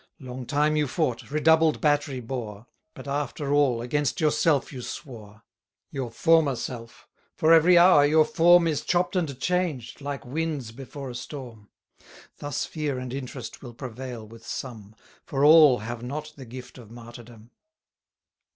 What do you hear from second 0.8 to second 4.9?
fought, redoubled battery bore, But, after all, against yourself you